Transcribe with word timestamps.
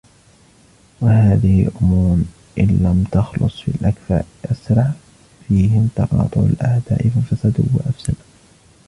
وَهَذِهِ 1.01 1.71
أُمُورٌ 1.81 2.17
إنْ 2.59 2.65
لَمْ 2.67 3.03
تَخْلُصْ 3.11 3.61
فِي 3.61 3.71
الْأَكْفَاءِ 3.81 4.25
أَسْرَعَ 4.45 4.91
فِيهِمْ 5.47 5.89
تَقَاطُعُ 5.97 6.41
الْأَعْدَاءِ 6.41 7.09
فَفَسَدُوا 7.09 7.65
وَأَفْسَدُوا 7.73 8.25